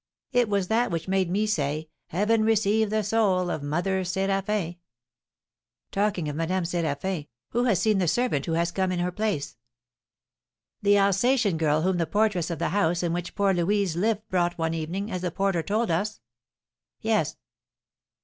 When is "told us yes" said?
15.61-17.37